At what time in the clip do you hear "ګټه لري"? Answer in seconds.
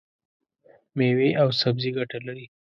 1.97-2.45